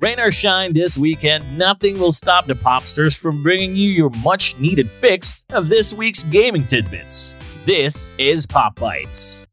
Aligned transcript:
Rain 0.00 0.18
or 0.18 0.32
shine 0.32 0.72
this 0.72 0.96
weekend, 0.96 1.58
nothing 1.58 1.98
will 1.98 2.12
stop 2.12 2.46
the 2.46 2.54
Popsters 2.54 3.16
from 3.16 3.42
bringing 3.42 3.76
you 3.76 3.90
your 3.90 4.10
much 4.24 4.58
needed 4.58 4.88
fix 4.88 5.44
of 5.50 5.68
this 5.68 5.92
week's 5.92 6.22
gaming 6.24 6.66
tidbits. 6.66 7.34
This 7.66 8.10
is 8.16 8.46
Pop 8.46 8.76
Bites. 8.76 9.46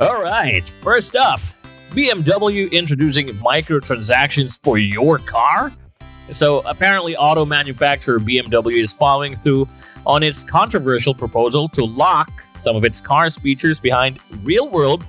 All 0.00 0.22
right, 0.22 0.66
first 0.82 1.16
up, 1.16 1.40
BMW 1.90 2.72
introducing 2.72 3.28
microtransactions 3.28 4.58
for 4.64 4.78
your 4.78 5.18
car. 5.18 5.70
So 6.32 6.60
apparently, 6.66 7.16
auto 7.16 7.44
manufacturer 7.44 8.18
BMW 8.18 8.80
is 8.82 8.92
following 8.92 9.34
through 9.36 9.68
on 10.06 10.22
its 10.22 10.42
controversial 10.42 11.14
proposal 11.14 11.68
to 11.70 11.84
lock 11.84 12.30
some 12.54 12.74
of 12.76 12.84
its 12.84 13.00
cars' 13.00 13.36
features 13.36 13.78
behind 13.78 14.18
real-world 14.42 15.04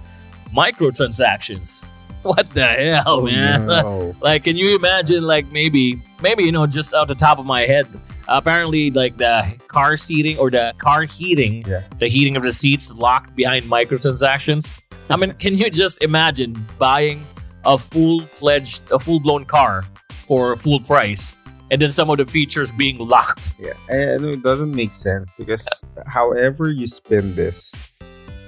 microtransactions. 0.55 1.85
What 2.23 2.49
the 2.53 2.63
hell, 2.65 3.03
Oh, 3.19 3.21
man? 3.23 3.65
no. 3.65 4.15
like, 4.21 4.45
can 4.45 4.55
you 4.55 4.77
imagine? 4.77 5.23
Like, 5.23 5.45
maybe, 5.51 5.99
maybe 6.21 6.43
you 6.45 6.53
know, 6.53 6.65
just 6.65 6.93
out 6.93 7.09
the 7.09 7.15
top 7.15 7.37
of 7.37 7.45
my 7.45 7.63
head, 7.65 7.85
apparently, 8.29 8.91
like 8.91 9.17
the 9.17 9.53
car 9.67 9.97
seating 9.97 10.37
or 10.37 10.49
the 10.49 10.73
car 10.77 11.03
heating, 11.03 11.65
Yeah. 11.67 11.81
the 11.99 12.07
heating 12.07 12.37
of 12.37 12.43
the 12.43 12.53
seats 12.53 12.93
locked 12.93 13.35
behind 13.35 13.65
microtransactions. 13.65 14.71
I 15.09 15.17
mean, 15.17 15.33
can 15.33 15.57
you 15.57 15.69
just 15.69 16.01
imagine 16.01 16.55
buying 16.79 17.21
a 17.65 17.77
full-fledged, 17.77 18.89
a 18.93 18.99
full-blown 18.99 19.43
car 19.43 19.83
for 20.23 20.55
full 20.55 20.79
price, 20.79 21.33
and 21.71 21.81
then 21.81 21.91
some 21.91 22.09
of 22.09 22.17
the 22.17 22.25
features 22.25 22.71
being 22.71 22.97
locked? 22.97 23.51
Yeah, 23.59 23.73
I 23.89 24.17
it 24.21 24.43
doesn't 24.43 24.75
make 24.75 24.93
sense 24.93 25.29
because 25.37 25.67
however 26.07 26.71
you 26.71 26.87
spin 26.87 27.35
this, 27.35 27.73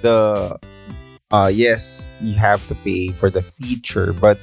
the 0.02 0.58
uh 1.30 1.50
yes, 1.52 2.08
you 2.20 2.34
have 2.34 2.66
to 2.68 2.74
pay 2.76 3.08
for 3.08 3.30
the 3.30 3.42
feature, 3.42 4.12
but 4.12 4.38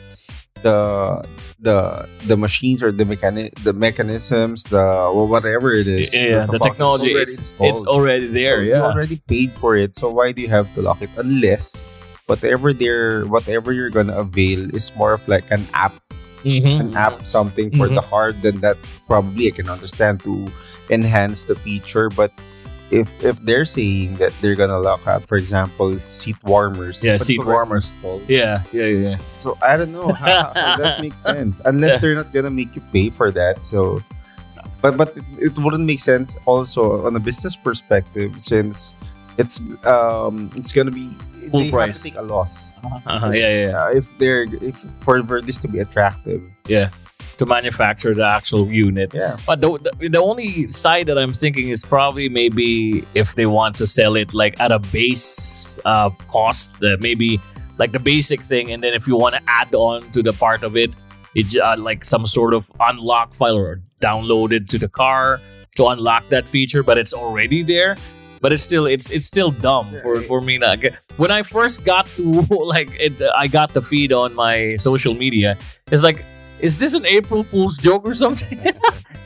the 0.64 1.24
the 1.60 2.08
the 2.28 2.38
machines 2.38 2.82
or 2.82 2.92
the 2.92 3.04
mechani- 3.04 3.54
the 3.64 3.74
mechanisms, 3.74 4.64
the 4.66 4.84
well, 4.84 5.28
whatever 5.28 5.72
it 5.74 5.88
is, 5.88 6.14
yeah, 6.14 6.46
the 6.46 6.60
fuck, 6.60 6.72
technology, 6.72 7.12
it's, 7.14 7.38
installed. 7.38 7.70
it's 7.70 7.86
already 7.86 8.28
there. 8.28 8.58
So 8.58 8.64
You 8.64 8.76
already 8.76 9.22
paid 9.28 9.52
for 9.52 9.76
it, 9.76 9.96
so 9.96 10.10
why 10.10 10.32
do 10.32 10.42
you 10.42 10.50
have 10.50 10.74
to 10.76 10.82
lock 10.82 11.02
it? 11.02 11.10
Unless 11.18 11.80
whatever 12.26 12.74
they're 12.74 13.26
whatever 13.28 13.72
you're 13.72 13.92
gonna 13.92 14.16
avail 14.16 14.74
is 14.74 14.96
more 14.96 15.14
of 15.14 15.28
like 15.28 15.44
an 15.52 15.64
app 15.74 15.94
Mhm. 16.44 16.80
an 16.80 16.90
app 16.96 17.26
something 17.26 17.72
for 17.76 17.88
Mhm. 17.88 17.96
the 17.96 18.06
heart, 18.06 18.36
then 18.44 18.60
that 18.62 18.78
probably 19.08 19.48
I 19.48 19.52
can 19.52 19.70
understand 19.70 20.22
to 20.28 20.52
enhance 20.92 21.46
the 21.48 21.56
feature 21.56 22.10
but 22.12 22.30
if 22.92 23.08
if 23.24 23.40
they're 23.48 23.64
saying 23.66 24.18
that 24.20 24.36
they're 24.44 24.54
gonna 24.60 24.78
lock 24.78 25.00
up 25.08 25.24
for 25.26 25.40
example 25.40 25.98
seat 25.98 26.36
warmers 26.44 27.00
Yeah, 27.02 27.16
seat 27.18 27.40
warmers. 27.40 27.96
Yeah, 28.28 28.62
yeah, 28.76 28.92
yeah. 28.92 29.18
so 29.40 29.58
I 29.64 29.78
don't 29.80 29.94
know 29.96 30.12
how, 30.12 30.52
how 30.54 30.76
that 30.78 31.00
makes 31.06 31.22
sense 31.24 31.62
unless 31.64 32.02
they're 32.04 32.14
not 32.20 32.34
gonna 32.36 32.52
make 32.52 32.76
you 32.76 32.84
pay 32.92 33.08
for 33.10 33.32
that 33.32 33.64
so 33.66 34.04
but 34.84 34.98
but 35.00 35.16
it, 35.16 35.24
it 35.40 35.54
wouldn't 35.58 35.88
make 35.88 36.04
sense 36.04 36.36
also 36.46 37.08
on 37.08 37.16
a 37.16 37.20
business 37.24 37.56
perspective 37.56 38.36
since 38.38 38.98
it's 39.40 39.64
um 39.88 40.52
it's 40.60 40.76
gonna 40.76 40.92
be 40.92 41.10
Full 41.50 41.62
they 41.64 41.72
price. 41.72 41.88
have 41.88 41.96
to 41.98 42.04
take 42.04 42.16
a 42.20 42.22
loss 42.22 42.80
Uh-huh, 43.06 43.30
yeah, 43.30 43.50
yeah, 43.50 43.68
yeah. 43.70 43.84
uh, 43.86 43.90
if 43.90 44.18
they're 44.18 44.44
if 44.64 44.78
for, 45.00 45.22
for 45.24 45.42
this 45.42 45.58
to 45.60 45.68
be 45.68 45.80
attractive 45.80 46.42
Yeah. 46.68 46.90
To 47.40 47.46
manufacture 47.48 48.14
the 48.14 48.26
actual 48.30 48.70
unit. 48.72 49.12
yeah 49.14 49.38
But 49.48 49.60
the, 49.62 49.70
the, 50.00 50.10
the 50.10 50.22
only 50.22 50.70
side 50.70 51.08
that 51.08 51.18
I'm 51.18 51.34
thinking 51.34 51.70
is 51.70 51.84
probably 51.84 52.30
maybe 52.30 53.04
if 53.16 53.34
they 53.36 53.48
want 53.48 53.76
to 53.78 53.88
sell 53.88 54.16
it 54.16 54.34
like 54.34 54.60
at 54.60 54.72
a 54.72 54.80
base 54.80 55.80
uh, 55.84 56.10
cost, 56.30 56.72
uh, 56.84 56.98
maybe 57.00 57.40
like 57.80 57.92
the 57.92 58.00
basic 58.00 58.42
thing, 58.42 58.72
and 58.72 58.84
then 58.84 58.94
if 58.94 59.08
you 59.08 59.16
want 59.18 59.34
to 59.34 59.42
add 59.48 59.74
on 59.74 60.04
to 60.12 60.22
the 60.22 60.32
part 60.34 60.62
of 60.62 60.78
it, 60.78 60.92
it's 61.34 61.58
uh, 61.58 61.76
like 61.80 62.06
some 62.06 62.28
sort 62.28 62.54
of 62.54 62.72
unlock 62.80 63.34
file 63.34 63.56
or 63.58 63.82
download 64.00 64.52
it 64.52 64.70
to 64.70 64.78
the 64.78 64.88
car 64.88 65.40
to 65.76 65.88
unlock 65.88 66.22
that 66.30 66.46
feature, 66.46 66.84
but 66.84 67.00
it's 67.00 67.14
already 67.16 67.64
there. 67.64 67.98
But 68.44 68.52
it's 68.52 68.62
still 68.62 68.86
it's 68.86 69.10
it's 69.10 69.26
still 69.26 69.52
dumb 69.52 69.88
for, 70.04 70.20
for 70.22 70.42
me. 70.42 70.58
Not 70.58 70.84
when 71.16 71.32
I 71.32 71.44
first 71.44 71.86
got 71.86 72.08
to 72.18 72.24
like 72.52 72.90
it, 73.00 73.22
I 73.34 73.48
got 73.48 73.74
the 73.74 73.82
feed 73.82 74.12
on 74.12 74.36
my 74.36 74.76
social 74.76 75.14
media. 75.14 75.58
It's 75.88 76.04
like 76.04 76.26
is 76.60 76.78
this 76.78 76.94
an 76.94 77.06
April 77.06 77.44
Fool's 77.44 77.78
joke 77.78 78.06
or 78.06 78.14
something? 78.14 78.60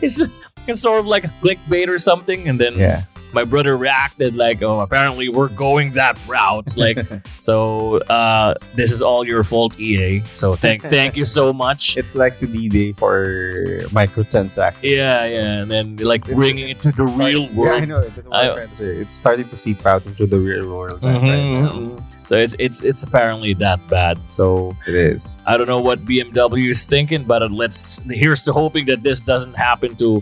it's, 0.01 0.21
it's 0.67 0.81
sort 0.81 0.99
of 0.99 1.07
like 1.07 1.23
a 1.23 1.33
clickbait 1.41 1.87
or 1.87 1.97
something. 1.97 2.47
And 2.47 2.59
then 2.59 2.77
yeah 2.77 3.05
my 3.33 3.43
brother 3.43 3.75
reacted 3.77 4.35
like, 4.35 4.61
"Oh, 4.63 4.79
apparently 4.81 5.29
we're 5.29 5.49
going 5.49 5.91
that 5.93 6.17
route." 6.27 6.67
Like, 6.77 6.99
so 7.39 7.97
uh, 8.09 8.53
this 8.75 8.91
is 8.91 9.01
all 9.01 9.25
your 9.27 9.43
fault, 9.43 9.79
EA. 9.79 10.21
So 10.35 10.53
thank 10.53 10.81
thank 10.97 11.17
you 11.17 11.25
so 11.25 11.51
much. 11.53 11.97
It's 11.97 12.15
like 12.15 12.39
the 12.39 12.47
D-Day 12.47 12.93
for 12.93 13.83
microtransactions. 13.91 14.83
Yeah, 14.83 15.25
yeah, 15.25 15.61
and 15.61 15.71
then 15.71 15.95
like 15.97 16.21
It's- 16.25 16.35
bringing 16.35 16.69
it 16.69 16.79
to 16.81 16.91
the 16.91 17.05
real 17.05 17.47
world. 17.53 17.79
Yeah, 17.79 17.83
I 17.83 17.85
know. 17.85 17.99
That's 18.01 18.27
what 18.27 18.37
I- 18.37 18.53
trying 18.53 18.69
to 18.69 18.75
say. 18.75 18.85
It's 19.03 19.13
starting 19.13 19.47
to 19.49 19.55
seep 19.55 19.85
out 19.85 20.05
into 20.05 20.25
the 20.25 20.39
real 20.39 20.67
world 20.75 21.01
Mhm, 21.01 21.13
right 21.13 21.21
now. 21.23 21.71
mhm. 21.73 22.03
So 22.27 22.35
it's 22.35 22.55
it's 22.59 22.81
it's 22.83 23.03
apparently 23.03 23.53
that 23.55 23.79
bad. 23.87 24.19
So 24.27 24.75
It 24.85 24.95
is. 24.95 25.37
I 25.47 25.55
don't 25.57 25.67
know 25.67 25.79
what 25.79 26.03
BMW 26.05 26.69
is 26.71 26.85
thinking, 26.85 27.23
but 27.23 27.49
let's 27.51 27.99
here's 28.09 28.43
to 28.45 28.51
hoping 28.53 28.85
that 28.87 29.01
this 29.01 29.19
doesn't 29.21 29.55
happen 29.55 29.95
to 29.95 30.21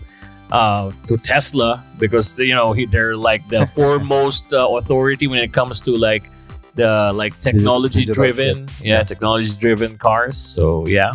uh, 0.52 0.92
to 1.08 1.16
Tesla 1.18 1.82
because 1.98 2.38
you 2.38 2.54
know 2.54 2.72
he, 2.72 2.86
they're 2.86 3.16
like 3.16 3.46
the 3.48 3.66
foremost 3.74 4.52
uh, 4.52 4.68
authority 4.76 5.26
when 5.26 5.38
it 5.38 5.52
comes 5.52 5.80
to 5.82 5.96
like 5.96 6.24
the 6.74 7.12
like 7.14 7.38
technology 7.40 8.00
digital 8.00 8.24
driven 8.24 8.66
kits, 8.66 8.82
yeah 8.82 8.94
yeah. 8.98 9.02
technology 9.02 9.50
driven 9.58 9.98
cars. 9.98 10.36
So 10.36 10.86
yeah. 10.86 11.14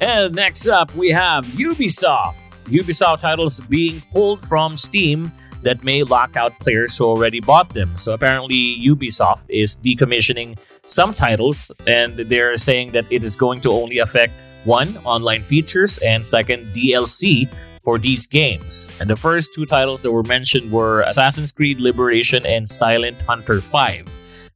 And 0.00 0.34
next 0.34 0.66
up 0.66 0.94
we 0.94 1.10
have 1.10 1.46
Ubisoft. 1.46 2.36
Ubisoft 2.66 3.20
titles 3.20 3.60
being 3.60 4.00
pulled 4.12 4.46
from 4.46 4.76
Steam 4.76 5.30
that 5.64 5.82
may 5.82 6.02
lock 6.02 6.36
out 6.36 6.52
players 6.60 6.96
who 6.96 7.04
already 7.04 7.40
bought 7.40 7.70
them. 7.70 7.96
So 7.96 8.12
apparently, 8.12 8.78
Ubisoft 8.86 9.40
is 9.48 9.76
decommissioning 9.76 10.56
some 10.84 11.14
titles, 11.14 11.72
and 11.86 12.12
they're 12.14 12.56
saying 12.56 12.92
that 12.92 13.10
it 13.10 13.24
is 13.24 13.34
going 13.34 13.60
to 13.62 13.72
only 13.72 13.98
affect 13.98 14.32
one, 14.64 14.96
online 15.04 15.42
features, 15.42 15.98
and 15.98 16.26
second, 16.26 16.64
DLC 16.74 17.48
for 17.82 17.98
these 17.98 18.26
games. 18.26 18.90
And 19.00 19.08
the 19.08 19.16
first 19.16 19.52
two 19.54 19.66
titles 19.66 20.02
that 20.02 20.10
were 20.10 20.22
mentioned 20.24 20.72
were 20.72 21.02
Assassin's 21.02 21.52
Creed 21.52 21.78
Liberation 21.78 22.44
and 22.46 22.68
Silent 22.68 23.20
Hunter 23.22 23.60
5 23.60 24.08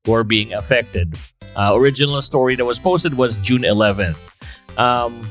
were 0.06 0.24
being 0.24 0.54
affected. 0.54 1.14
Uh, 1.54 1.72
original 1.74 2.20
story 2.22 2.56
that 2.56 2.64
was 2.64 2.78
posted 2.78 3.14
was 3.14 3.36
June 3.38 3.62
11th. 3.62 4.36
Um, 4.78 5.28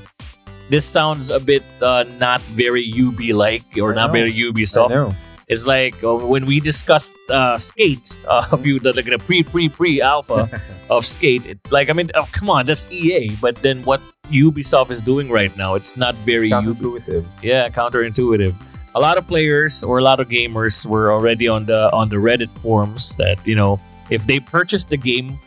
this 0.69 0.85
sounds 0.85 1.29
a 1.29 1.39
bit 1.39 1.63
uh, 1.81 2.05
not 2.19 2.41
very 2.41 2.91
UB 2.91 3.19
like 3.33 3.63
or 3.81 3.94
not 3.94 4.11
very 4.11 4.33
Ubisoft. 4.33 5.15
It's 5.47 5.65
like 5.65 5.95
uh, 6.03 6.15
when 6.17 6.45
we 6.45 6.59
discussed 6.59 7.13
uh, 7.29 7.57
Skate, 7.57 8.17
uh, 8.27 8.47
a 8.51 8.57
few 8.57 8.79
the, 8.79 8.91
like 8.91 9.05
the 9.05 9.17
pre 9.17 9.44
pre 9.44 9.69
pre 9.69 10.01
alpha 10.01 10.49
of 10.89 11.05
Skate. 11.05 11.45
It, 11.45 11.59
like 11.71 11.89
I 11.89 11.94
mean, 11.94 12.09
oh, 12.15 12.27
come 12.33 12.49
on, 12.49 12.65
that's 12.65 12.91
EA. 12.91 13.31
But 13.39 13.55
then 13.63 13.81
what 13.83 14.01
Ubisoft 14.31 14.91
is 14.91 15.01
doing 15.01 15.29
right 15.29 15.55
now, 15.57 15.75
it's 15.75 15.95
not 15.97 16.15
very 16.25 16.49
It's 16.51 16.65
Ubi- 16.65 16.79
counterintuitive. 16.79 17.25
yeah 17.41 17.69
counterintuitive. 17.69 18.53
A 18.95 18.99
lot 18.99 19.17
of 19.17 19.27
players 19.27 19.83
or 19.83 19.99
a 19.99 20.01
lot 20.01 20.19
of 20.19 20.27
gamers 20.29 20.85
were 20.85 21.11
already 21.13 21.47
on 21.47 21.65
the 21.65 21.91
on 21.93 22.09
the 22.09 22.15
Reddit 22.17 22.49
forums 22.59 23.15
that 23.17 23.38
you 23.45 23.55
know 23.55 23.79
if 24.09 24.25
they 24.27 24.39
purchased 24.39 24.89
the 24.89 24.97
game. 24.97 25.38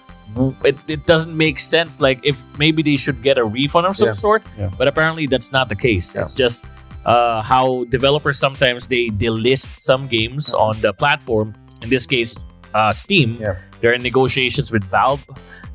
It, 0.63 0.79
it 0.87 1.07
doesn't 1.11 1.35
make 1.37 1.59
sense. 1.59 1.99
Like 2.01 2.21
if 2.23 2.39
maybe 2.57 2.83
they 2.87 2.95
should 2.97 3.19
get 3.21 3.35
a 3.37 3.43
refund 3.43 3.87
of 3.91 3.97
some 3.99 4.15
Yeah. 4.15 4.23
sort, 4.27 4.43
Yeah. 4.57 4.71
but 4.79 4.87
apparently 4.87 5.27
that's 5.27 5.51
not 5.51 5.69
the 5.69 5.75
case. 5.75 6.15
Yeah. 6.15 6.23
It's 6.23 6.35
just 6.39 6.67
uh, 7.05 7.43
how 7.43 7.83
developers 7.91 8.39
sometimes 8.39 8.87
they 8.87 9.09
delist 9.11 9.75
some 9.83 10.07
games 10.07 10.55
Mhm. 10.55 10.61
on 10.61 10.75
the 10.87 10.93
platform. 10.95 11.57
In 11.83 11.91
this 11.91 12.07
case, 12.07 12.37
uh, 12.79 12.93
Steam. 12.95 13.39
Yeah. 13.41 13.57
They're 13.81 13.95
in 13.99 14.05
negotiations 14.07 14.71
with 14.71 14.85
Valve, 14.87 15.25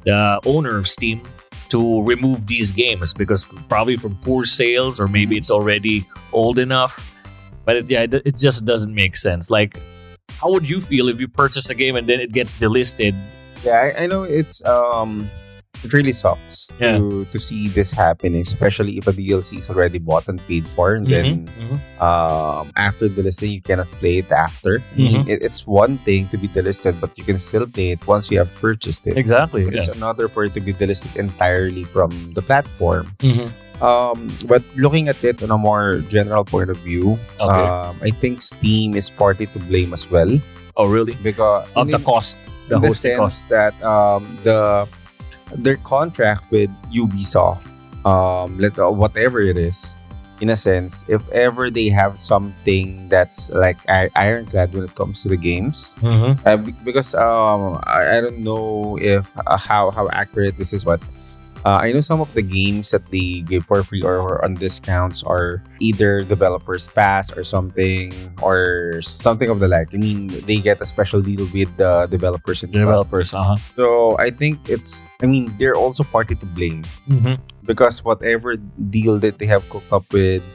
the 0.07 0.39
owner 0.45 0.77
of 0.77 0.87
Steam, 0.87 1.19
to 1.69 2.03
remove 2.03 2.47
these 2.47 2.71
games 2.71 3.13
because 3.13 3.45
probably 3.69 3.97
from 3.97 4.15
poor 4.17 4.45
sales 4.45 4.99
or 4.99 5.07
maybe 5.07 5.37
it's 5.37 5.51
already 5.51 6.05
old 6.33 6.59
enough. 6.59 7.13
But 7.65 7.77
it, 7.77 7.89
yeah, 7.89 8.03
it, 8.03 8.13
it 8.13 8.37
just 8.37 8.65
doesn't 8.65 8.93
make 8.93 9.17
sense. 9.17 9.49
Like, 9.49 9.79
how 10.39 10.51
would 10.51 10.69
you 10.69 10.81
feel 10.81 11.09
if 11.09 11.19
you 11.19 11.27
purchase 11.27 11.69
a 11.69 11.75
game 11.75 11.95
and 11.95 12.07
then 12.07 12.19
it 12.19 12.31
gets 12.31 12.53
delisted? 12.53 13.15
Yeah, 13.63 13.93
I, 13.97 14.03
I 14.03 14.07
know 14.07 14.23
it's 14.23 14.63
um 14.65 15.29
it 15.83 15.91
really 15.93 16.13
sucks 16.13 16.71
Yeah. 16.79 16.97
to 16.97 17.25
to 17.31 17.37
see 17.39 17.67
this 17.67 17.91
happening, 17.91 18.41
especially 18.41 18.97
if 18.97 19.07
a 19.07 19.13
DLC 19.13 19.59
is 19.59 19.69
already 19.69 19.99
bought 19.99 20.27
and 20.27 20.39
paid 20.47 20.67
for, 20.67 20.93
and 20.95 21.07
then 21.07 21.47
Mhm. 21.47 21.77
um 22.01 22.71
after 22.75 23.07
the 23.07 23.23
listing 23.23 23.51
you 23.51 23.61
cannot 23.61 23.87
play 23.99 24.19
it 24.23 24.31
after. 24.31 24.79
Mhm. 24.95 25.27
It, 25.27 25.41
it's 25.41 25.65
one 25.67 25.97
thing 26.07 26.27
to 26.29 26.37
be 26.37 26.47
delisted, 26.47 26.99
but 26.99 27.11
you 27.17 27.23
can 27.23 27.37
still 27.39 27.65
play 27.67 27.91
it 27.95 28.01
once 28.07 28.29
you 28.31 28.37
have 28.39 28.51
purchased 28.61 29.07
it. 29.07 29.17
Exactly. 29.17 29.65
It's 29.71 29.87
another 29.89 30.27
for 30.27 30.45
it 30.45 30.53
to 30.55 30.61
be 30.61 30.73
delisted 30.73 31.15
entirely 31.15 31.83
from 31.83 32.11
the 32.33 32.41
platform. 32.41 33.11
Mhm. 33.19 33.49
Um, 33.83 34.31
but 34.47 34.63
looking 34.79 35.11
at 35.11 35.19
it 35.23 35.43
on 35.43 35.51
a 35.51 35.57
more 35.59 35.99
general 36.07 36.47
point 36.47 36.71
of 36.71 36.79
view, 36.79 37.19
Okay. 37.43 37.65
um, 37.67 37.91
I 38.01 38.07
think 38.09 38.39
Steam 38.41 38.95
is 38.95 39.09
partly 39.11 39.47
to 39.51 39.59
blame 39.67 39.91
as 39.91 40.07
well 40.07 40.31
oh, 40.79 40.87
really? 40.87 41.15
because 41.19 41.67
Of 41.75 41.91
the 41.91 41.99
cost, 41.99 42.39
the 42.71 42.79
the 42.79 42.87
hosting 42.87 43.19
sense 43.19 43.43
cost. 43.43 43.49
that 43.51 43.75
um, 43.83 44.23
the 44.47 44.87
their 45.53 45.77
contract 45.77 46.49
with 46.51 46.69
Ubisoft, 46.91 47.67
um, 48.05 48.57
let 48.57 48.77
uh, 48.79 48.89
whatever 48.89 49.41
it 49.41 49.57
is, 49.57 49.95
in 50.41 50.49
a 50.49 50.55
sense, 50.55 51.05
if 51.07 51.27
ever 51.31 51.69
they 51.71 51.87
have 51.89 52.19
something 52.19 53.07
that's 53.09 53.49
like 53.51 53.77
ironclad 53.87 54.73
when 54.73 54.83
it 54.83 54.93
comes 54.95 55.23
to 55.23 55.29
the 55.29 55.37
games, 55.37 55.95
Mm-hmm. 56.01 56.45
uh, 56.47 56.57
because 56.83 57.15
um, 57.15 57.79
I, 57.87 58.17
I 58.17 58.21
don't 58.21 58.39
know 58.39 58.97
if 58.99 59.31
uh, 59.47 59.57
how 59.57 59.91
how 59.91 60.09
accurate 60.11 60.57
this 60.57 60.73
is, 60.73 60.83
but 60.83 60.99
uh, 61.65 61.81
I 61.81 61.91
know 61.91 61.99
some 62.01 62.21
of 62.21 62.29
the 62.37 62.45
games 62.45 62.91
that 62.93 63.09
they 63.09 63.41
give 63.41 63.65
for 63.65 63.81
free 63.81 64.03
or, 64.05 64.21
or 64.21 64.45
on 64.45 64.53
discounts 64.53 65.23
are 65.25 65.61
either 65.81 66.21
developers 66.21 66.87
pass 66.87 67.33
or 67.35 67.43
something 67.43 68.13
or 68.41 69.01
something 69.01 69.49
of 69.49 69.57
the 69.59 69.67
like. 69.67 69.89
I 69.93 69.97
mean, 69.97 70.29
they 70.45 70.57
get 70.61 70.79
a 70.79 70.85
special 70.85 71.21
deal 71.25 71.49
with 71.49 71.75
the 71.77 72.05
developers 72.05 72.61
and. 72.61 72.71
Developers, 72.71 73.33
uh 73.33 73.43
huh. 73.43 73.57
So 73.75 74.15
I 74.21 74.29
think 74.29 74.59
it's. 74.69 75.01
I 75.21 75.25
mean, 75.25 75.49
they're 75.57 75.75
also 75.75 76.03
partly 76.05 76.35
to 76.37 76.45
blame 76.45 76.85
Mm-hmm. 77.09 77.41
because 77.65 78.05
whatever 78.05 78.55
deal 78.89 79.17
that 79.19 79.37
they 79.41 79.45
have 79.49 79.67
cooked 79.69 79.91
up 79.91 80.05
with 80.13 80.45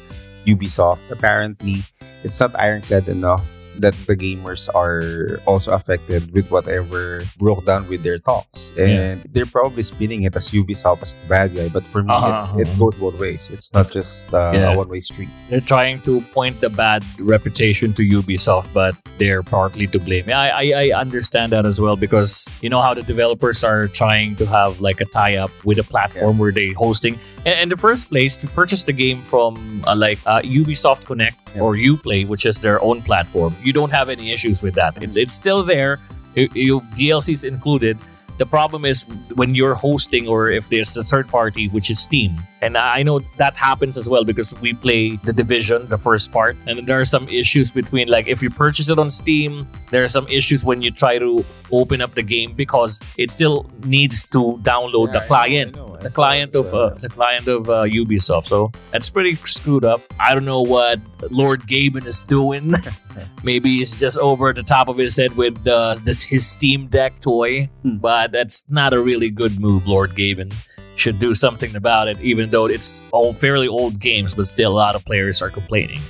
Ubisoft, 0.46 1.10
apparently 1.10 1.82
it's 2.22 2.38
not 2.38 2.54
ironclad 2.54 3.08
enough 3.08 3.50
that 3.80 3.94
the 4.06 4.16
gamers 4.16 4.68
are 4.74 5.40
also 5.46 5.72
affected 5.72 6.32
with 6.32 6.50
whatever 6.50 7.22
broke 7.38 7.64
down 7.64 7.88
with 7.88 8.02
their 8.02 8.18
talks. 8.18 8.72
And 8.78 9.20
they're 9.32 9.46
probably 9.46 9.82
spinning 9.82 10.24
it 10.24 10.36
as 10.36 10.50
Ubisoft 10.50 11.02
as 11.02 11.14
the 11.14 11.26
bad 11.28 11.54
guy. 11.54 11.68
But 11.68 11.84
for 11.84 12.02
me, 12.02 12.12
it's, 12.14 12.50
uh-huh. 12.50 12.60
it 12.60 12.78
goes 12.78 12.94
both 12.96 13.18
ways. 13.18 13.50
It's 13.52 13.72
not 13.72 13.90
just 13.90 14.32
uh, 14.32 14.52
Yeah. 14.54 14.72
a 14.72 14.76
one 14.76 14.88
way 14.88 15.00
street. 15.00 15.28
They're 15.48 15.60
trying 15.60 16.00
to 16.02 16.20
point 16.32 16.60
the 16.60 16.70
bad 16.70 17.04
reputation 17.18 17.92
to 17.94 18.02
Ubisoft, 18.02 18.68
but 18.72 18.94
they're 19.20 19.44
partly 19.44 19.86
to 19.94 19.98
blame. 20.00 20.24
Yeah, 20.26 20.40
I, 20.40 20.72
I, 20.74 20.90
I 20.90 21.00
understand 21.00 21.52
that 21.52 21.64
as 21.66 21.80
well 21.80 21.94
because 21.94 22.50
you 22.62 22.68
know 22.72 22.80
how 22.80 22.94
the 22.94 23.02
developers 23.04 23.62
are 23.62 23.86
trying 23.86 24.34
to 24.36 24.46
have 24.46 24.80
like 24.80 25.00
a 25.00 25.04
tie 25.04 25.36
up 25.36 25.52
with 25.64 25.78
a 25.78 25.84
platform 25.84 26.38
where 26.40 26.50
they're 26.50 26.74
hosting. 26.74 27.14
And 27.46 27.54
in 27.60 27.68
the 27.68 27.76
first 27.76 28.08
place, 28.10 28.40
to 28.40 28.46
purchase 28.48 28.82
the 28.82 28.92
game 28.92 29.18
from 29.18 29.84
uh, 29.86 29.94
like 29.94 30.18
uh, 30.26 30.40
Ubisoft 30.42 31.04
Connect 31.06 31.36
Yeah. 31.54 31.62
or 31.62 31.74
Uplay, 31.76 32.26
which 32.26 32.44
is 32.46 32.58
their 32.58 32.82
own 32.82 33.02
platform, 33.02 33.54
you 33.62 33.72
don't 33.72 33.92
have 33.92 34.08
any 34.08 34.32
issues 34.32 34.62
with 34.62 34.74
that. 34.74 35.00
It's 35.02 35.16
it's 35.16 35.32
still 35.32 35.62
there. 35.62 35.98
You 36.34 36.80
DLCs 36.98 37.44
included. 37.44 37.96
The 38.40 38.46
problem 38.46 38.86
is 38.86 39.02
when 39.36 39.54
you're 39.54 39.74
hosting 39.74 40.26
or 40.26 40.48
if 40.48 40.70
there's 40.70 40.96
a 40.96 41.04
third 41.04 41.28
party, 41.28 41.68
which 41.68 41.90
is 41.90 41.98
Steam. 42.00 42.40
And 42.62 42.78
I 42.78 43.02
know 43.02 43.18
that 43.36 43.54
happens 43.54 43.98
as 43.98 44.08
well 44.08 44.24
because 44.24 44.58
we 44.62 44.72
play 44.72 45.16
the 45.16 45.32
division, 45.34 45.86
the 45.88 45.98
first 45.98 46.32
part, 46.32 46.56
and 46.66 46.86
there 46.88 46.98
are 46.98 47.04
some 47.04 47.28
issues 47.28 47.70
between 47.70 48.08
like 48.08 48.28
if 48.28 48.42
you 48.42 48.48
purchase 48.48 48.88
it 48.88 48.98
on 48.98 49.10
Steam, 49.10 49.68
there 49.90 50.02
are 50.04 50.08
some 50.08 50.26
issues 50.28 50.64
when 50.64 50.80
you 50.80 50.90
try 50.90 51.18
to 51.18 51.44
open 51.70 52.00
up 52.00 52.14
the 52.14 52.22
game 52.22 52.54
because 52.54 52.98
it 53.18 53.30
still 53.30 53.68
needs 53.84 54.24
to 54.32 54.56
download 54.64 55.12
the 55.12 55.20
client 55.20 55.76
the 56.00 56.10
client 56.10 56.54
of 56.54 56.72
uh, 56.72 56.90
the 56.90 57.08
client 57.08 57.46
of 57.46 57.68
uh, 57.68 57.84
Ubisoft. 57.84 58.46
So 58.46 58.72
that's 58.90 59.10
pretty 59.10 59.34
screwed 59.44 59.84
up. 59.84 60.00
I 60.18 60.34
don't 60.34 60.46
know 60.46 60.62
what 60.62 60.98
Lord 61.30 61.62
Gaben 61.62 62.06
is 62.06 62.22
doing. 62.22 62.74
Maybe 63.42 63.68
he's 63.78 63.98
just 63.98 64.18
over 64.18 64.52
the 64.52 64.62
top 64.62 64.88
of 64.88 64.96
his 64.96 65.16
head 65.16 65.36
with 65.36 65.66
uh, 65.66 65.96
this 66.04 66.22
his 66.22 66.46
Steam 66.46 66.86
Deck 66.88 67.12
toy, 67.20 67.68
Hmm. 67.82 67.96
but 67.98 68.32
that's 68.32 68.64
not 68.68 68.92
a 68.92 69.00
really 69.00 69.30
good 69.30 69.58
move. 69.60 69.86
Lord 69.86 70.10
Gaben 70.10 70.52
should 70.96 71.18
do 71.18 71.34
something 71.34 71.74
about 71.76 72.08
it, 72.08 72.20
even 72.20 72.50
though 72.50 72.66
it's 72.66 73.06
all 73.12 73.32
fairly 73.32 73.68
old 73.68 73.98
games, 74.00 74.34
but 74.34 74.46
still 74.46 74.72
a 74.72 74.74
lot 74.74 74.94
of 74.94 75.04
players 75.04 75.40
are 75.42 75.50
complaining. 75.50 76.00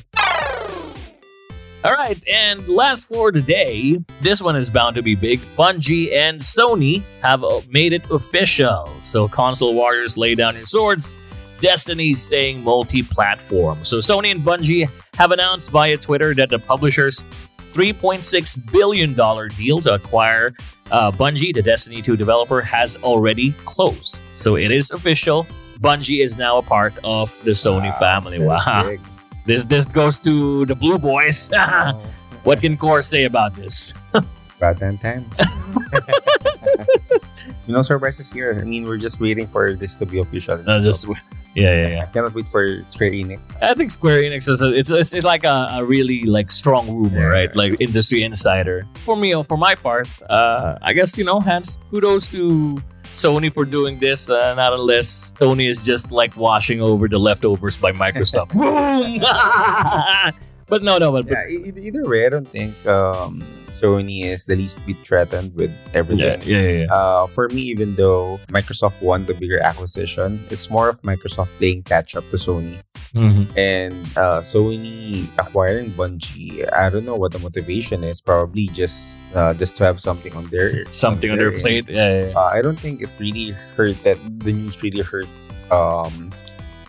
All 1.83 1.93
right, 1.93 2.23
and 2.29 2.69
last 2.69 3.07
for 3.09 3.33
today, 3.33 3.97
this 4.21 4.43
one 4.43 4.55
is 4.55 4.69
bound 4.69 4.97
to 4.97 5.03
be 5.03 5.15
big. 5.15 5.39
Bungie 5.57 6.13
and 6.13 6.39
Sony 6.39 7.01
have 7.23 7.43
uh, 7.43 7.63
made 7.71 7.95
it 7.95 8.03
official. 8.11 8.87
So, 9.01 9.27
console 9.29 9.73
warriors 9.75 10.19
lay 10.19 10.35
down 10.35 10.57
your 10.57 10.67
swords. 10.67 11.15
Destiny's 11.61 12.21
staying 12.21 12.63
multi 12.63 13.03
platform. 13.03 13.79
So, 13.83 13.97
Sony 13.99 14.31
and 14.31 14.41
Bungie 14.43 14.91
have 15.15 15.31
announced 15.33 15.71
via 15.71 15.97
Twitter 15.97 16.35
that 16.35 16.49
the 16.49 16.59
publisher's 16.59 17.23
$3.6 17.73 18.73
billion 18.73 19.15
deal 19.57 19.81
to 19.81 19.95
acquire 19.95 20.55
uh, 20.91 21.11
Bungie, 21.13 21.55
the 21.55 21.63
Destiny 21.63 22.03
2 22.03 22.17
developer, 22.17 22.61
has 22.61 22.97
already 23.03 23.53
closed. 23.65 24.23
So, 24.31 24.57
it 24.57 24.71
is 24.71 24.91
official. 24.91 25.47
Bungie 25.81 26.23
is 26.23 26.37
now 26.37 26.59
a 26.59 26.63
part 26.63 26.93
of 27.05 27.31
the 27.45 27.53
Sony 27.53 27.97
family. 27.99 28.41
Wow. 28.41 28.97
This 29.47 29.65
this 29.65 29.87
goes 29.87 30.21
to 30.21 30.67
the 30.67 30.75
Blue 30.75 30.99
Boys. 30.99 31.49
what 32.45 32.61
can 32.61 32.77
Core 32.77 33.01
say 33.01 33.25
about 33.25 33.57
this? 33.57 33.95
Batman 34.61 34.99
time. 34.99 35.25
you 37.67 37.73
know, 37.73 37.81
surprises 37.81 38.31
here. 38.31 38.61
I 38.61 38.65
mean, 38.65 38.85
we're 38.85 38.99
just 38.99 39.19
waiting 39.19 39.47
for 39.47 39.73
this 39.73 39.97
to 39.97 40.07
be 40.07 40.21
official. 40.21 40.63
Uh, 40.69 40.83
just. 40.83 41.07
Yeah, 41.55 41.75
yeah, 41.75 41.89
yeah. 41.89 42.03
I 42.03 42.07
cannot 42.07 42.35
wait 42.35 42.49
for 42.49 42.85
Square 42.91 43.11
Enix. 43.11 43.41
I 43.61 43.75
think 43.75 43.91
Square 43.91 44.23
Enix 44.23 44.49
is 44.49 44.63
a, 44.63 44.73
it's, 44.73 44.91
it's 44.91 45.13
it's 45.13 45.25
like 45.25 45.45
a, 45.45 45.69
a 45.73 45.85
really 45.85 46.25
like 46.25 46.51
strong 46.53 46.87
rumor, 46.89 47.31
right? 47.31 47.55
Like 47.57 47.81
industry 47.81 48.23
insider. 48.23 48.87
For 49.05 49.17
me, 49.17 49.35
for 49.43 49.57
my 49.57 49.75
part, 49.75 50.09
uh, 50.29 50.79
I 50.83 50.93
guess 50.93 51.19
you 51.19 51.25
know, 51.25 51.41
hands 51.41 51.79
kudos 51.91 52.29
to 52.29 52.83
Sony 53.15 53.53
for 53.53 53.65
doing 53.65 53.99
this. 53.99 54.31
Uh, 54.31 54.55
not 54.55 54.73
unless 54.73 55.33
Sony 55.33 55.69
is 55.69 55.83
just 55.83 56.13
like 56.13 56.37
washing 56.37 56.81
over 56.81 57.09
the 57.09 57.19
leftovers 57.19 57.77
by 57.77 57.93
Microsoft. 57.93 58.55
Boom! 58.55 59.21
but 60.71 60.83
no, 60.83 60.97
no, 60.99 61.11
but, 61.13 61.27
but 61.29 61.37
Yeah, 61.51 61.75
either 61.77 62.09
way, 62.09 62.25
I 62.27 62.31
don't 62.31 62.47
think 62.49 62.73
um, 62.87 63.43
Sony 63.69 64.25
is 64.25 64.47
the 64.47 64.55
least 64.57 64.79
bit 64.87 64.97
threatened 65.03 65.55
with 65.55 65.71
everything. 65.95 66.41
yeah, 66.47 66.61
yeah, 66.63 66.85
yeah. 66.87 66.93
Uh, 66.95 67.27
for 67.27 67.49
me, 67.51 67.63
even 67.75 67.95
though 67.97 68.39
Microsoft 68.49 69.03
won 69.03 69.27
the 69.27 69.35
bigger 69.35 69.59
acquisition, 69.61 70.39
it's 70.51 70.71
more 70.71 70.89
of 70.89 71.03
Microsoft 71.03 71.51
playing 71.59 71.83
catch 71.83 72.15
up 72.17 72.25
to 72.31 72.37
Sony. 72.39 72.79
Mhm. 73.11 73.51
And 73.59 73.95
uh, 74.17 74.39
Sony 74.39 75.27
acquiring 75.37 75.91
Bungie, 75.99 76.63
I 76.73 76.91
don't 76.91 77.05
know 77.05 77.17
what 77.19 77.33
the 77.35 77.41
motivation 77.43 78.05
is. 78.07 78.21
Probably 78.23 78.69
just 78.71 79.19
uh, 79.35 79.51
just 79.55 79.75
to 79.79 79.85
have 79.85 79.99
something 80.01 80.31
on 80.39 80.47
their 80.55 80.87
Something 80.95 81.31
on 81.35 81.39
their 81.39 81.51
end. 81.51 81.59
plate. 81.61 81.91
Yeah, 81.91 82.07
yeah, 82.07 82.27
yeah. 82.31 82.39
Uh, 82.39 82.51
I 82.55 82.63
don't 82.63 82.79
think 82.79 83.03
it 83.03 83.11
really 83.19 83.51
hurt 83.75 83.99
that 84.07 84.15
the 84.39 84.53
news 84.55 84.79
really 84.83 85.03
hurt 85.03 85.27
um, 85.75 86.31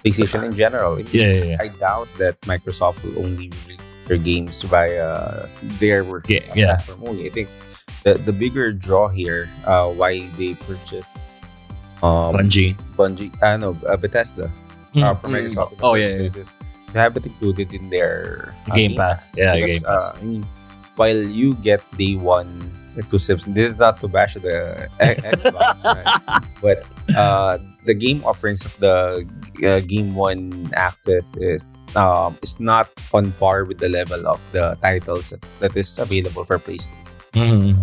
PlayStation 0.04 0.44
in 0.50 0.56
general. 0.56 1.00
Yeah, 1.00 1.32
yeah, 1.34 1.44
yeah. 1.56 1.58
I 1.60 1.68
doubt 1.70 2.08
that 2.18 2.40
Microsoft 2.50 3.04
will 3.04 3.24
only 3.26 3.50
release 3.66 3.80
their 4.08 4.18
games 4.18 4.62
via 4.64 5.46
their 5.80 6.04
work 6.04 6.28
Yeah, 6.30 6.42
uh, 6.50 6.54
yeah. 6.56 6.66
platform 6.76 7.10
only. 7.10 7.26
I 7.28 7.32
think 7.32 7.50
the 8.04 8.16
the 8.18 8.34
bigger 8.34 8.74
draw 8.74 9.08
here, 9.08 9.50
uh, 9.66 9.90
why 9.94 10.26
they 10.38 10.56
purchased 10.66 11.14
um, 12.02 12.34
Bungie. 12.34 12.74
Bungie, 12.98 13.30
I 13.44 13.58
know 13.58 13.78
uh, 13.86 13.96
Bethesda 13.98 14.50
uh, 14.98 15.14
from 15.16 15.32
Mm. 15.32 15.46
Microsoft. 15.46 15.78
Oh, 15.86 15.94
yeah, 15.96 16.18
yeah. 16.18 16.30
to 16.34 16.98
have 17.00 17.16
it 17.16 17.26
included 17.26 17.72
in 17.74 17.90
their 17.94 18.54
uh, 18.68 18.76
Game 18.76 18.98
Pass. 18.98 19.38
Yeah, 19.38 19.54
Because, 19.56 19.72
Game 19.72 19.82
Pass. 19.86 20.06
Uh, 20.12 20.18
I 20.18 20.24
mean, 20.26 20.44
while 20.98 21.16
you 21.22 21.54
get 21.62 21.80
day 21.96 22.16
one 22.18 22.50
exclusives, 22.98 23.46
this 23.48 23.72
is 23.72 23.78
not 23.78 24.02
to 24.02 24.08
bash 24.10 24.34
the 24.36 24.90
Xbox, 25.00 25.56
right? 25.88 26.44
but 26.60 26.84
uh, 27.16 27.58
the 27.86 27.94
game 27.94 28.22
offerings 28.26 28.66
of 28.66 28.78
the 28.80 29.26
uh, 29.64 29.80
game 29.82 30.16
one 30.16 30.70
access 30.74 31.36
is 31.38 31.86
um, 31.96 32.38
is 32.42 32.60
not 32.60 32.90
on 33.14 33.32
par 33.34 33.64
with 33.66 33.80
the 33.80 33.90
level 33.90 34.28
of 34.28 34.40
the 34.52 34.78
titles 34.82 35.34
that 35.60 35.76
is 35.76 35.98
available 36.00 36.44
for 36.46 36.58
PlayStation. 36.60 36.94
Mhm. 37.34 37.78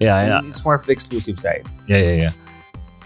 Yeah, 0.00 0.16
I 0.16 0.26
yeah. 0.26 0.40
mean, 0.40 0.50
it's 0.50 0.64
more 0.64 0.74
of 0.74 0.84
the 0.86 0.92
exclusive 0.92 1.38
side. 1.40 1.66
Yeah, 1.86 1.98
yeah, 1.98 2.16
yeah. 2.28 2.32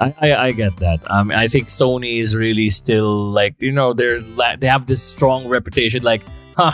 I, 0.01 0.15
I, 0.21 0.35
I 0.47 0.53
get 0.53 0.77
that. 0.79 0.99
Um, 1.11 1.31
I 1.31 1.47
think 1.49 1.69
Sony 1.69 2.19
is 2.19 2.35
really 2.35 2.71
still 2.71 3.31
like 3.31 3.55
you 3.61 3.71
know 3.73 3.93
they're 3.93 4.21
la- 4.35 4.57
they 4.57 4.67
have 4.67 4.87
this 4.87 5.03
strong 5.03 5.47
reputation. 5.49 6.03
Like, 6.03 6.23
huh? 6.57 6.73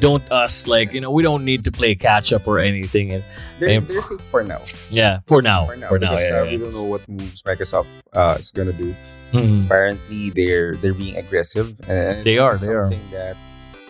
Don't 0.00 0.22
us 0.30 0.66
like 0.68 0.92
you 0.94 1.00
know 1.00 1.10
we 1.10 1.22
don't 1.22 1.44
need 1.44 1.64
to 1.64 1.72
play 1.72 1.94
catch 1.94 2.32
up 2.32 2.46
or 2.46 2.58
anything. 2.60 3.12
And 3.12 3.22
They're, 3.58 3.68
Same. 3.82 3.84
they're 3.86 4.02
safe 4.02 4.22
for 4.30 4.44
now. 4.46 4.62
yeah, 4.90 5.18
for 5.26 5.42
now, 5.42 5.66
For 5.66 5.74
now, 5.76 5.88
for 5.90 5.98
now, 5.98 6.10
because 6.14 6.22
yeah, 6.30 6.36
uh, 6.38 6.42
yeah. 6.46 6.50
we 6.52 6.56
don't 6.62 6.72
know 6.74 6.84
what 6.86 7.02
moves 7.08 7.42
Microsoft 7.42 7.90
uh, 8.14 8.36
is 8.38 8.50
gonna 8.54 8.72
do. 8.72 8.94
Mhm. 9.34 9.66
apparently 9.66 10.30
they're 10.32 10.72
they're 10.80 10.94
being 10.96 11.16
aggressive 11.20 11.76
and 11.84 12.24
They 12.24 12.38
are, 12.40 12.56
they 12.56 12.72
are. 12.72 12.88
something 12.88 13.04
that 13.12 13.36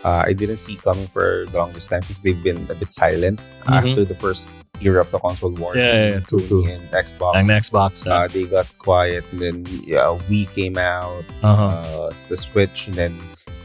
uh, 0.03 0.25
I 0.27 0.33
didn't 0.35 0.57
see 0.59 0.75
coming 0.75 1.07
for 1.07 1.47
the 1.53 1.59
longest 1.63 1.91
time 1.91 2.01
because 2.03 2.19
they've 2.19 2.43
been 2.43 2.59
a 2.67 2.75
bit 2.75 2.91
silent 2.91 3.39
Mhm. 3.63 3.71
after 3.79 4.03
the 4.05 4.17
first 4.19 4.49
era 4.83 4.99
of 5.05 5.11
the 5.15 5.21
console 5.23 5.55
war 5.55 5.77
Yeah, 5.79 5.93
yeah, 5.95 6.09
yeah, 6.19 6.21
true, 6.27 6.67
and 6.67 6.83
Xbox 6.91 7.37
Ang 7.39 7.47
Xbox. 7.55 8.03
Uh, 8.07 8.11
uh, 8.11 8.27
they 8.27 8.51
got 8.51 8.67
quiet 8.83 9.23
and 9.31 9.39
then 9.39 9.57
yeah, 9.87 10.11
Wii 10.27 10.51
came 10.59 10.75
out 10.75 11.23
uh-huh. 11.45 12.11
uh, 12.11 12.11
the 12.31 12.35
Switch 12.37 12.89
and 12.91 12.97
then 12.99 13.15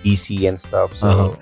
PC 0.05 0.45
and 0.45 0.59
stuff 0.59 0.93
so 0.93 1.07
Uh-huh. 1.09 1.33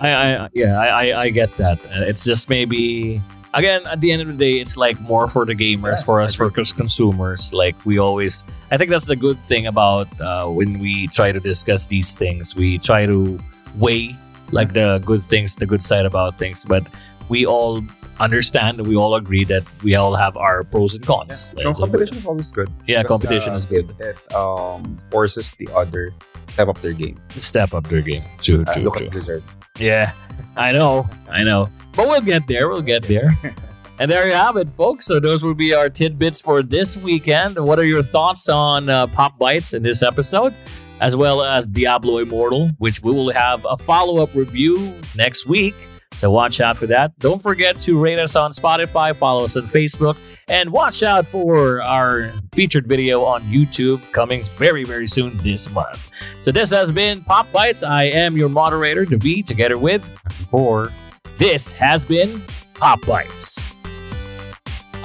I, 0.00 0.08
I 0.44 0.48
yeah 0.54 0.78
I, 0.78 0.86
I 1.10 1.20
I 1.22 1.30
get 1.30 1.54
that. 1.56 1.78
Uh, 1.86 2.06
it's 2.10 2.24
just 2.24 2.48
maybe 2.48 3.20
again, 3.54 3.80
at 3.86 4.00
the 4.00 4.12
end 4.12 4.22
of 4.22 4.28
the 4.28 4.34
day, 4.34 4.60
it's 4.60 4.76
like 4.76 5.00
more 5.00 5.26
for 5.26 5.44
the 5.44 5.54
gamers, 5.54 5.98
Yeah, 6.00 6.04
for 6.04 6.20
us, 6.20 6.34
for 6.34 6.50
consumers. 6.50 7.52
Like 7.52 7.74
we 7.84 7.98
always, 7.98 8.44
I 8.70 8.76
think 8.76 8.90
that's 8.90 9.06
the 9.06 9.16
good 9.16 9.38
thing 9.46 9.66
about 9.66 10.06
uh, 10.20 10.46
when 10.46 10.78
we 10.78 11.08
try 11.08 11.32
to 11.32 11.40
discuss 11.40 11.86
these 11.88 12.14
things. 12.14 12.54
We 12.54 12.78
try 12.78 13.06
to 13.06 13.38
weigh 13.76 14.14
like 14.52 14.72
the 14.74 15.00
good 15.04 15.20
things, 15.22 15.56
the 15.56 15.66
good 15.66 15.82
side 15.82 16.06
about 16.06 16.38
things, 16.38 16.64
but 16.64 16.86
we 17.28 17.46
all 17.46 17.82
understand 18.20 18.78
and 18.80 18.86
we 18.88 18.96
all 18.96 19.14
agree 19.16 19.44
that 19.44 19.62
we 19.82 19.94
all 19.94 20.14
have 20.14 20.36
our 20.36 20.62
pros 20.64 20.94
and 20.94 21.04
cons. 21.06 21.54
Yeah, 21.56 21.64
no, 21.64 21.74
competition 21.74 22.16
is 22.18 22.26
always 22.26 22.52
good. 22.52 22.68
yeah, 22.86 23.02
Because, 23.02 23.20
competition 23.20 23.52
uh, 23.52 23.56
is 23.56 23.66
good. 23.66 23.90
It, 23.98 24.16
it 24.16 24.34
um, 24.34 24.98
forces 25.10 25.50
the 25.52 25.68
other 25.74 26.12
step 26.48 26.68
up 26.68 26.78
their 26.80 26.92
game. 26.94 27.16
Step 27.30 27.74
up 27.74 27.86
their 27.88 28.02
game. 28.02 28.22
True, 28.40 28.64
Uh, 28.66 28.72
true, 28.74 28.82
look 28.82 28.96
true. 28.96 29.06
at 29.06 29.12
Blizzard. 29.12 29.42
Yeah, 29.78 30.12
I 30.56 30.72
know, 30.72 31.08
I 31.30 31.44
know. 31.44 31.68
But 31.94 32.08
we'll 32.08 32.20
get 32.20 32.46
there. 32.46 32.68
We'll 32.68 32.82
get 32.82 33.02
there. 33.04 33.30
and 33.98 34.10
there 34.10 34.26
you 34.26 34.34
have 34.34 34.56
it, 34.56 34.68
folks. 34.76 35.06
So 35.06 35.18
those 35.20 35.42
will 35.42 35.54
be 35.54 35.74
our 35.74 35.88
tidbits 35.90 36.40
for 36.40 36.62
this 36.62 36.96
weekend. 36.96 37.58
What 37.58 37.78
are 37.78 37.84
your 37.84 38.02
thoughts 38.02 38.48
on 38.48 38.88
uh, 38.88 39.06
Pop 39.08 39.38
Bites 39.38 39.74
in 39.74 39.82
this 39.82 40.02
episode, 40.02 40.54
as 41.00 41.16
well 41.16 41.42
as 41.42 41.66
Diablo 41.66 42.18
Immortal, 42.18 42.68
which 42.78 43.02
we 43.02 43.12
will 43.12 43.30
have 43.30 43.66
a 43.68 43.76
follow-up 43.76 44.34
review 44.34 44.94
next 45.16 45.46
week. 45.46 45.74
So 46.18 46.32
watch 46.32 46.60
out 46.60 46.76
for 46.76 46.88
that. 46.88 47.16
Don't 47.20 47.40
forget 47.40 47.78
to 47.80 47.96
rate 47.96 48.18
us 48.18 48.34
on 48.34 48.50
Spotify, 48.50 49.14
follow 49.14 49.44
us 49.44 49.56
on 49.56 49.62
Facebook, 49.62 50.16
and 50.48 50.68
watch 50.70 51.04
out 51.04 51.24
for 51.24 51.80
our 51.82 52.32
featured 52.52 52.88
video 52.88 53.22
on 53.22 53.40
YouTube 53.42 54.00
coming 54.10 54.42
very, 54.56 54.82
very 54.82 55.06
soon 55.06 55.36
this 55.38 55.70
month. 55.70 56.10
So 56.42 56.50
this 56.50 56.70
has 56.70 56.90
been 56.90 57.22
Pop 57.22 57.50
Bites. 57.52 57.84
I 57.84 58.04
am 58.04 58.36
your 58.36 58.48
moderator, 58.48 59.04
David, 59.04 59.46
together 59.46 59.78
with 59.78 60.04
Four. 60.50 60.90
this 61.38 61.70
has 61.70 62.04
been 62.04 62.42
Pop 62.74 63.00
Bites. 63.06 63.57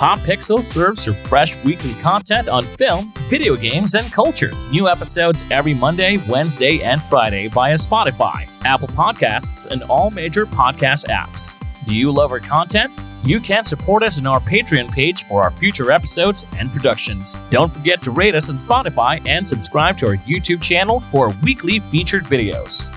Pop 0.03 0.19
Pixel 0.19 0.61
serves 0.61 1.05
your 1.05 1.15
fresh 1.15 1.63
weekly 1.63 1.93
content 2.01 2.49
on 2.49 2.65
film, 2.65 3.13
video 3.29 3.55
games, 3.55 3.95
and 3.95 4.11
culture. 4.11 4.51
New 4.69 4.89
episodes 4.89 5.45
every 5.49 5.73
Monday, 5.73 6.17
Wednesday, 6.27 6.83
and 6.83 7.01
Friday 7.03 7.47
via 7.47 7.75
Spotify, 7.75 8.49
Apple 8.65 8.89
Podcasts, 8.89 9.65
and 9.65 9.81
all 9.83 10.11
major 10.11 10.45
podcast 10.45 11.05
apps. 11.05 11.57
Do 11.85 11.95
you 11.95 12.11
love 12.11 12.33
our 12.33 12.41
content? 12.41 12.91
You 13.23 13.39
can 13.39 13.63
support 13.63 14.03
us 14.03 14.17
on 14.17 14.27
our 14.27 14.41
Patreon 14.41 14.91
page 14.91 15.23
for 15.23 15.41
our 15.41 15.51
future 15.51 15.89
episodes 15.89 16.45
and 16.57 16.69
productions. 16.69 17.39
Don't 17.49 17.71
forget 17.71 18.01
to 18.01 18.11
rate 18.11 18.35
us 18.35 18.49
on 18.49 18.57
Spotify 18.57 19.25
and 19.25 19.47
subscribe 19.47 19.97
to 19.99 20.07
our 20.07 20.17
YouTube 20.17 20.61
channel 20.61 20.99
for 20.99 21.33
weekly 21.43 21.79
featured 21.79 22.25
videos. 22.25 22.93